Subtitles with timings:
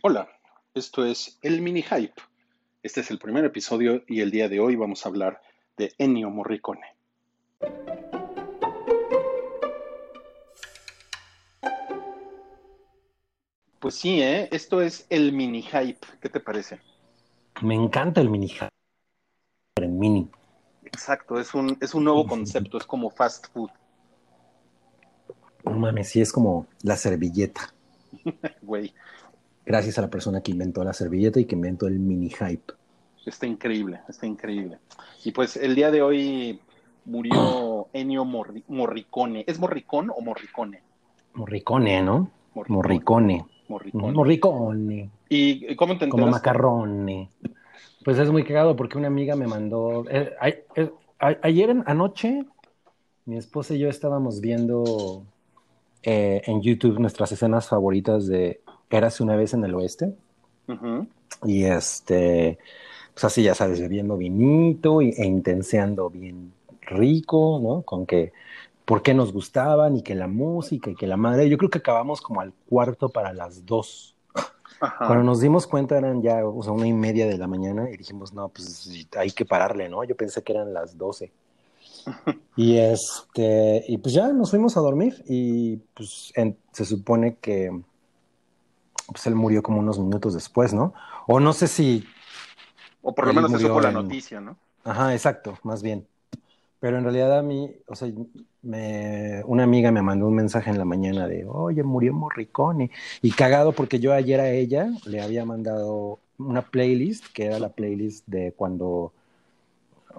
[0.00, 0.28] Hola,
[0.74, 2.14] esto es el mini hype.
[2.84, 5.42] Este es el primer episodio y el día de hoy vamos a hablar
[5.76, 6.94] de Ennio Morricone.
[13.80, 14.48] Pues sí, ¿eh?
[14.52, 16.06] esto es el mini hype.
[16.20, 16.78] ¿Qué te parece?
[17.60, 18.70] Me encanta el mini hype.
[19.74, 20.30] El mini.
[20.84, 23.70] Exacto, es un, es un nuevo concepto, es como fast food.
[25.64, 27.74] No mames, sí es como la servilleta.
[28.62, 28.94] Güey,
[29.68, 32.72] Gracias a la persona que inventó la servilleta y que inventó el mini hype.
[33.26, 34.78] está increíble, está increíble.
[35.24, 36.58] Y pues el día de hoy
[37.04, 39.44] murió Ennio Morri- Morricone.
[39.46, 40.80] ¿Es Morricón o Morricone?
[41.34, 42.30] Morricone, ¿no?
[42.54, 42.74] Morricone.
[42.76, 43.44] Morricone.
[43.68, 44.12] Morricone.
[44.14, 45.10] Morricone.
[45.28, 47.28] ¿Y cómo te Como macarrone.
[48.02, 50.08] Pues es muy cagado porque una amiga me mandó.
[50.08, 52.46] eh, a- eh, a- ayer en- anoche,
[53.26, 55.26] mi esposa y yo estábamos viendo
[56.02, 60.14] eh, en YouTube nuestras escenas favoritas de Érase una vez en el oeste.
[61.44, 62.58] Y este,
[63.14, 67.82] pues así ya sabes, bebiendo vinito y- e intenseando bien rico, ¿no?
[67.82, 68.32] Con que
[68.84, 71.48] por qué nos gustaban y que la música y que la madre.
[71.48, 74.14] Yo creo que acabamos como al cuarto para las dos.
[74.80, 75.06] Ajá.
[75.06, 77.96] Cuando nos dimos cuenta eran ya, o sea, una y media de la mañana y
[77.96, 80.04] dijimos, no, pues hay que pararle, ¿no?
[80.04, 81.30] Yo pensé que eran las doce.
[82.56, 87.70] Y este, y pues ya nos fuimos a dormir y pues en- se supone que
[89.08, 90.94] pues él murió como unos minutos después, ¿no?
[91.26, 92.06] O no sé si
[93.02, 94.56] O por lo menos murió fue la noticia, ¿no?
[94.84, 96.06] Ajá, exacto, más bien.
[96.80, 98.08] Pero en realidad a mí, o sea,
[98.62, 102.90] me, una amiga me mandó un mensaje en la mañana de, oye, murió Morricone.
[103.20, 107.70] Y cagado porque yo ayer a ella le había mandado una playlist, que era la
[107.70, 109.12] playlist de cuando,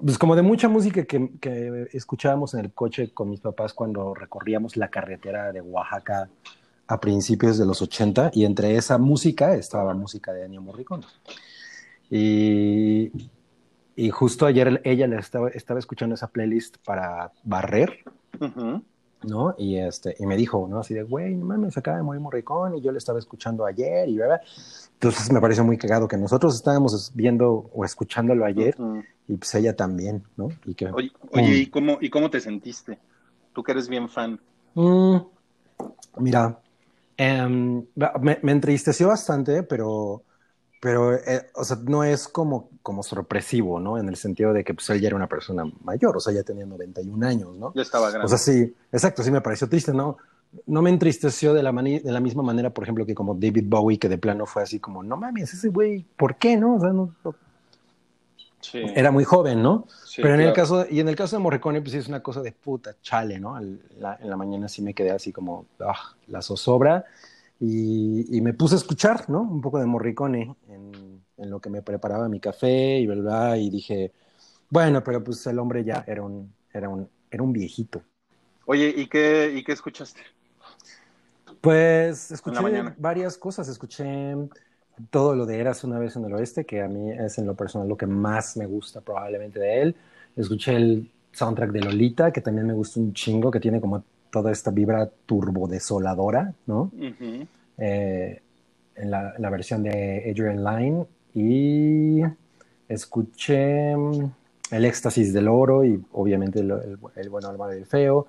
[0.00, 4.14] pues como de mucha música que, que escuchábamos en el coche con mis papás cuando
[4.14, 6.28] recorríamos la carretera de Oaxaca
[6.86, 11.04] a principios de los 80, y entre esa música estaba música de Ennio Morricone.
[12.10, 13.10] Y,
[13.96, 18.04] y justo ayer ella le estaba, estaba escuchando esa playlist para barrer,
[18.40, 18.82] Ujú.
[19.22, 19.54] ¿no?
[19.56, 20.80] Y, este, y me dijo, ¿no?
[20.80, 24.08] Así de, güey, no mames, acaba de morir Morricone y yo le estaba escuchando ayer
[24.08, 24.40] y bla.
[24.94, 29.02] Entonces me pareció muy cagado que nosotros estábamos viendo o escuchándolo ayer Ujú.
[29.28, 30.48] y pues ella también, ¿no?
[30.66, 32.98] Y que, Oye, oye, ¿y cómo, ¿y cómo te sentiste?
[33.54, 34.38] Tú que eres bien fan.
[34.74, 35.16] Mm,
[36.18, 36.60] mira,
[37.16, 37.84] em,
[38.20, 40.22] me, me entristeció bastante, pero,
[40.80, 43.98] pero eh, o sea, no es como, como sorpresivo, ¿no?
[43.98, 46.42] En el sentido de que pues, él ya era una persona mayor, o sea, ya
[46.42, 47.72] tenía 91 años, ¿no?
[47.74, 48.26] Yo estaba grande.
[48.26, 50.16] O sea, sí, exacto, sí me pareció triste, ¿no?
[50.66, 53.64] No me entristeció de la, mani- de la misma manera, por ejemplo, que como David
[53.66, 56.76] Bowie, que de plano fue así como, no mames, ese güey, ¿por qué, no?
[56.76, 57.34] O sea, no, no-
[58.72, 58.80] Sí.
[58.80, 59.86] era muy joven, ¿no?
[60.06, 62.22] Sí, Pero en el caso, y en el caso de Morricone, pues sí es una
[62.22, 63.58] cosa de puta, chale, ¿no?
[63.98, 67.04] La- en la mañana sí me quedé así como, ah, la zozobra,
[67.60, 69.42] y, y me puse a escuchar, ¿no?
[69.42, 73.70] Un poco de Morricone en, en lo que me preparaba mi café y verdad, y
[73.70, 74.12] dije,
[74.70, 78.02] bueno, pero pues el hombre ya era un, era un, era un viejito.
[78.66, 80.20] Oye, ¿y qué, ¿y qué escuchaste?
[81.60, 84.34] Pues escuché varias cosas, escuché
[85.10, 87.54] todo lo de Eras una vez en el oeste, que a mí es en lo
[87.54, 89.96] personal lo que más me gusta probablemente de él.
[90.36, 94.52] Escuché el soundtrack de Lolita, que también me gustó un chingo, que tiene como toda
[94.52, 96.90] esta vibra turbodesoladora, ¿no?
[96.92, 97.46] Ujú.
[97.78, 98.40] Eh,
[98.96, 101.06] en, la, en la versión de Adrian Lyne.
[101.34, 102.22] Y
[102.88, 104.30] escuché mm,
[104.70, 108.26] El éxtasis del oro y obviamente el, el- el bueno, el malo y el feo.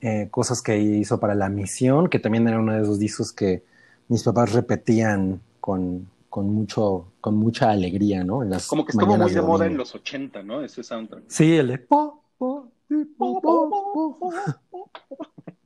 [0.00, 3.62] Eh, cosas que hizo para La Misión, que también era uno de esos discos que
[4.08, 8.44] mis papás repetían con, con, mucho, con mucha alegría, ¿no?
[8.44, 10.62] En las Como que estuvo muy de moda en los 80, ¿no?
[10.62, 11.24] Ese soundtrack.
[11.26, 11.78] Sí, el de...
[11.78, 14.32] po, po, pi, po, po, po.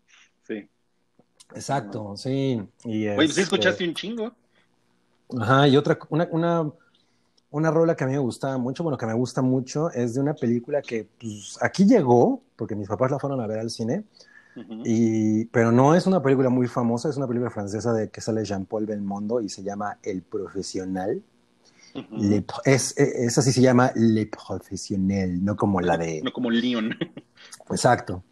[0.49, 0.67] Sí.
[1.55, 2.63] Exacto, sí.
[2.87, 4.33] Y Oye, pues sí este- escuchaste un chingo.
[5.39, 6.73] Ajá, y otra, una, una,
[7.51, 10.23] una rola que a mí me gustaba mucho, bueno, que me gusta mucho, es de
[10.23, 14.05] una película que pues, aquí llegó, porque mis papás la fueron a ver al cine,
[14.85, 18.45] Y, pero no es una película muy famosa, es una película francesa de que sale
[18.45, 21.23] Jean-Paul Belmondo y se llama El Profesional.
[21.95, 22.17] Ujú.
[22.17, 26.23] Le- es, es así se llama Le Professionnel, no como la de...
[26.23, 26.97] No como Leon.
[27.71, 28.23] Exacto.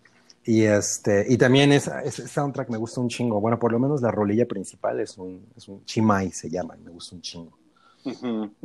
[0.44, 3.41] Y, este, y también esa- ese soundtrack me gusta un chingo.
[3.41, 6.85] Bueno, por lo menos la rolilla principal es un, es un Chimay, se llama, y
[6.85, 7.58] me gusta un chingo.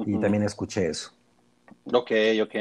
[0.05, 1.11] Y también escuché eso.
[1.91, 2.11] Ok,
[2.41, 2.55] ok.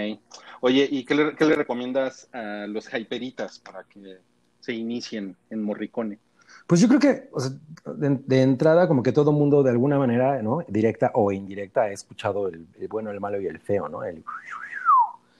[0.62, 4.19] Oye, ¿y qué le, qué le recomiendas a los hyperitas para que
[4.62, 6.19] se inicien en Morricone?
[6.67, 7.50] Pues yo creo que o sea,
[7.97, 10.61] de, de entrada, como que todo mundo de alguna manera, ¿no?
[10.69, 14.05] Directa o indirecta, ha escuchado el, el bueno, el malo y el feo, ¿no?
[14.05, 14.25] El-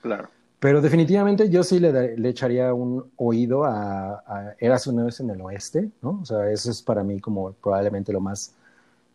[0.01, 0.29] Claro.
[0.59, 5.41] pero definitivamente yo sí le, echaría un oído a, a Eras una vez en el
[5.41, 6.19] oeste, ¿no?
[6.21, 8.55] O sea, eso es para mí como probablemente lo más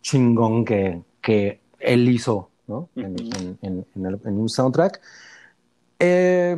[0.03, 2.89] chingón que, que él hizo, ¿no?
[2.97, 3.87] En, en, en,
[4.25, 5.01] en un soundtrack.
[5.99, 6.57] Eh,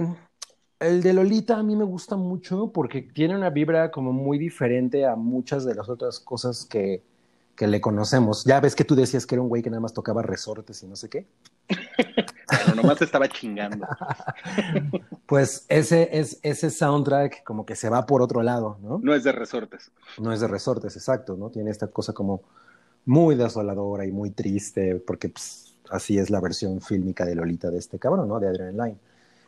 [0.80, 5.06] el de Lolita a mí me gusta mucho porque tiene una vibra como muy diferente
[5.06, 7.02] a muchas de las otras cosas que,
[7.54, 8.44] que le conocemos.
[8.44, 10.86] Ya ves que tú decías que era un güey que nada más tocaba resortes y
[10.86, 11.26] no sé qué.
[11.68, 13.86] Pero nomás estaba chingando.
[15.26, 18.98] pues ese, es, ese soundtrack como que se va por otro lado, ¿no?
[19.02, 19.92] No es de resortes.
[20.18, 21.50] No es de resortes, exacto, ¿no?
[21.50, 22.42] Tiene esta cosa como
[23.04, 27.78] muy desoladora y muy triste, porque pues, así es la versión fílmica de Lolita de
[27.78, 28.40] este cabrón, ¿no?
[28.40, 28.96] De Adrian Line.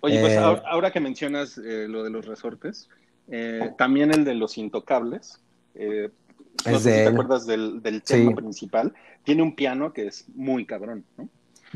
[0.04, 2.88] Oye, pues eh, ahora, que mencionas eh, lo de los resortes,
[3.28, 5.40] eh, también el de los intocables.
[5.76, 8.92] no sé si te acuerdas del, tema principal.
[9.22, 11.28] Tiene un piano que es muy cabrón, ¿no?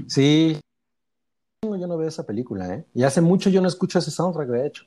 [0.08, 0.58] Sí.
[1.62, 2.84] Yo no veo esa película, ¿eh?
[2.94, 4.84] Y hace mucho yo no escucho ese soundtrack, de hecho.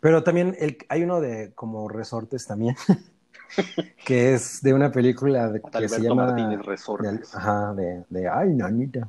[0.00, 2.76] Pero también el, hay uno de como resortes también,
[4.04, 6.26] que es de una película que se llama...
[6.26, 7.34] Martínez, resortes.
[7.34, 9.08] ajá, de, de Ay, nanita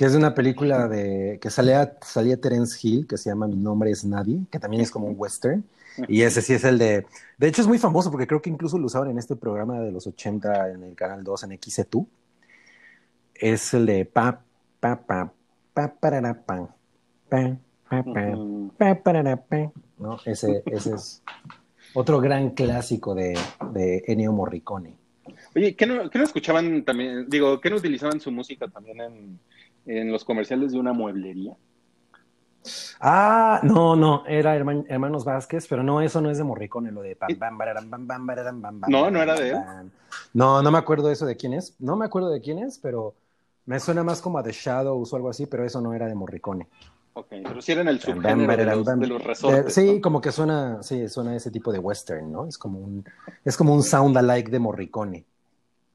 [0.00, 3.90] que es una película de que salía, salía Terence Hill, que se llama Mi nombre
[3.90, 5.62] es Nadie, que también es como un western.
[6.08, 7.04] Y ese sí es el de...
[7.36, 9.92] De hecho es muy famoso porque creo que incluso lo usaban en este programa de
[9.92, 12.08] los 80 en el Canal 2 en XETU.
[13.34, 14.40] Es el de pa,
[14.80, 15.34] pa, pa,
[15.74, 16.74] pa, parara, pa,
[17.28, 17.58] pa,
[17.90, 20.16] pa, pa, pa, pa, ¿no?
[20.24, 21.22] Ese, ese es
[21.92, 23.38] otro gran clásico de,
[23.74, 24.96] de Ennio Morricone.
[25.54, 27.28] Oye, ¿qué no, ¿qué no escuchaban también?
[27.28, 29.38] Digo, ¿qué no utilizaban su música también en
[29.86, 31.56] en los comerciales de una mueblería.
[33.00, 37.16] Ah, no, no, era Hermanos Vázquez, pero no, eso no es de Morricone, lo de
[38.88, 39.58] No, no era de él.
[40.34, 41.74] No, no me acuerdo eso de quién es.
[41.80, 43.14] No me acuerdo de quién es, pero
[43.64, 46.14] me suena más como a The Shadows o algo así, pero eso no era de
[46.14, 46.68] Morricone.
[47.14, 48.56] Ok, pero sí era en el subgénero
[48.96, 49.74] de los, resortes.
[49.74, 52.46] Sí, como que suena, sí, suena ese tipo de western, ¿no?
[52.46, 53.04] Es como un,
[53.44, 55.24] es como un sound alike de Morricone.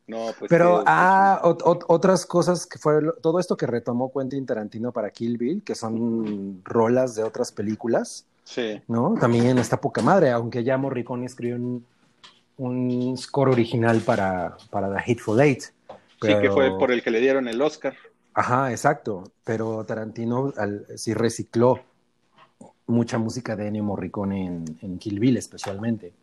[0.08, 5.10] No, pues Pero, ah, otras cosas que fue todo esto que retomó Quentin Tarantino para
[5.10, 8.26] Kill Bill, que son rolas de otras películas.
[8.44, 8.82] Sí.
[8.88, 9.16] ¿No?
[9.20, 11.86] También está poca madre, aunque ya Morricone escribió un,
[12.58, 15.64] un score original para, para The Hateful Eight.
[16.22, 17.96] Sí, que fue por el que le dieron el Oscar.
[18.34, 19.24] Ajá, exacto.
[19.44, 20.54] Pero Tarantino
[20.96, 21.80] sí recicló
[22.88, 26.14] mucha música de Ennio Morricone en, en Kill Bill, especialmente.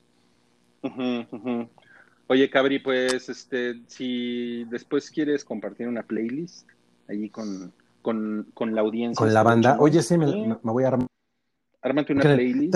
[2.32, 6.66] Oye, Cabri, pues este, si después quieres compartir una playlist
[7.06, 9.22] allí con, con, con la audiencia.
[9.22, 9.76] Con la banda.
[9.78, 11.08] Oye, sí, me, voy a armar.
[11.82, 12.74] Ármate una playlist.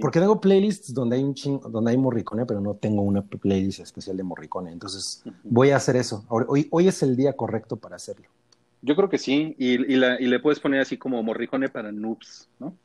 [0.00, 3.80] porque tengo playlists donde hay un ching, donde hay Morricone, pero no tengo una playlist
[3.80, 4.70] especial de Morricone.
[4.70, 6.24] Entonces, voy a hacer eso.
[6.28, 8.28] Hoy, hoy es el día correcto para hacerlo.
[8.82, 9.56] Yo creo que sí.
[9.58, 12.76] Y, y, la, y le puedes poner así como Morricone para noobs, ¿no?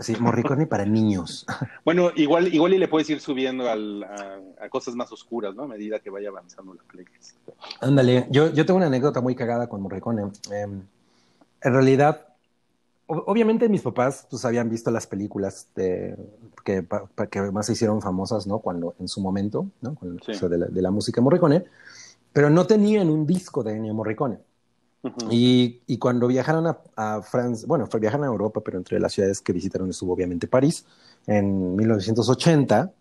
[0.00, 1.44] Sí, Morricone para niños.
[1.84, 5.64] Bueno, igual, igual y le puedes ir subiendo al, a, cosas más oscuras, ¿no?
[5.64, 7.36] A medida que vaya avanzando la playlist.
[7.80, 10.22] Ándale, yo, yo tengo una anécdota muy cagada con Morricone.
[10.50, 10.82] Em,
[11.60, 12.26] en realidad,
[13.06, 16.16] obviamente mis papás pues habían visto las películas de,
[16.64, 16.84] que,
[17.30, 18.58] que más se hicieron famosas, ¿no?
[18.58, 19.94] Cuando, en su momento, ¿no?
[19.94, 21.64] Con, de, la, de, la, música Morricone,
[22.32, 24.38] pero no tenían un disco de Ennio Morricone
[25.30, 29.90] y, cuando viajaron a, Francia, bueno, viajaron a Europa, pero entre las ciudades que visitaron
[29.90, 30.84] estuvo obviamente París
[31.26, 32.92] en 1980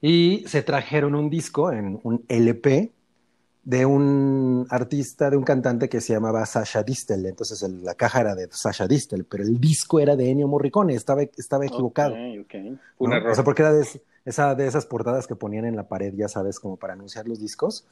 [0.00, 2.92] y se trajeron un disco en un LP
[3.64, 7.24] de un artista, de un cantante que se llamaba Sasha Distel.
[7.26, 11.22] Entonces la caja era de Sasha Distel, pero el disco era de Ennio Morricone, estaba,
[11.22, 12.14] estaba equivocado.
[12.98, 13.32] Un error.
[13.32, 13.86] O sea, porque era de,
[14.24, 17.40] esa, de esas portadas que ponían en la pared, ya sabes, como para anunciar los
[17.40, 17.86] discos.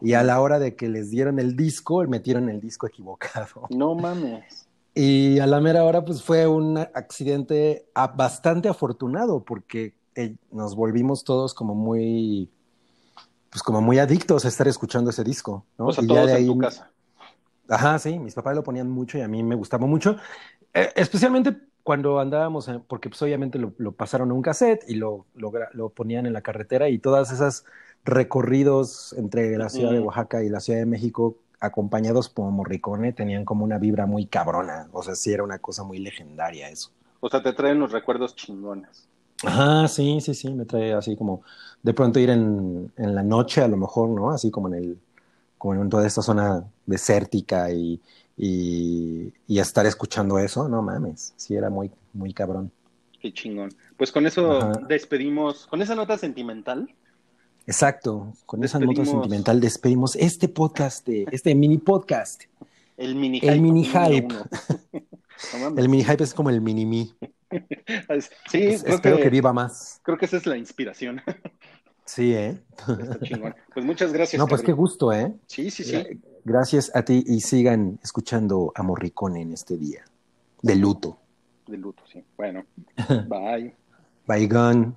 [0.00, 3.66] Y a la hora de que les dieron el disco, metieron el disco equivocado.
[3.70, 4.66] No mames.
[4.94, 11.22] Y a la mera hora, pues fue un accidente bastante afortunado, porque eh, nos volvimos
[11.24, 12.48] todos como muy
[13.56, 15.86] pues como muy adictos a estar escuchando ese disco, ¿no?
[15.86, 16.90] O sea, todos en tu casa.
[17.70, 20.18] Ajá, sí, mis papás lo ponían mucho y a mí me gustaba mucho,
[20.74, 25.88] eh, especialmente cuando andábamos, porque pues obviamente lo, pasaron a un cassette y lo, lo,
[25.88, 27.64] ponían en la carretera y todas esas
[28.04, 33.46] recorridos entre la ciudad de Oaxaca y la ciudad de México acompañados por Morricone tenían
[33.46, 36.90] como una vibra muy cabrona, o sea, sí era una cosa muy legendaria eso.
[37.20, 39.08] O sea, te traen los recuerdos chingones.
[39.46, 41.42] Ajá, sí, sí, sí, me trae así como
[41.82, 44.30] de pronto ir en, en la noche a lo mejor, ¿no?
[44.30, 44.98] Así como en el,
[45.56, 48.00] como en toda esta zona desértica y,
[48.36, 52.72] y, y estar escuchando eso, no mames, sí era muy, muy cabrón.
[53.20, 53.70] Qué chingón.
[53.96, 56.92] Pues con eso despedimos, con esa nota sentimental.
[57.68, 62.42] Exacto, con esa nota sentimental despedimos este podcast, de, este mini podcast.
[62.96, 63.52] El mini hype.
[63.52, 64.34] El mini hype.
[65.76, 67.14] el mini hype es como el mini mi.
[68.50, 70.00] Sí, espero que, viva más.
[70.02, 71.22] Creo que esa es la inspiración.
[72.04, 72.62] Sí, ¿eh?
[73.00, 73.54] Está chingón.
[73.74, 74.38] Pues muchas gracias.
[74.38, 75.34] No, pues qué gusto, ¿eh?
[75.46, 76.20] Sí, sí, sí.
[76.44, 80.04] Gracias a ti y sigan escuchando a Morricone en este día
[80.62, 81.18] de luto.
[81.66, 82.24] De luto, sí.
[82.36, 82.64] Bueno,
[83.28, 83.74] bye.
[84.26, 84.96] Bye, Gun.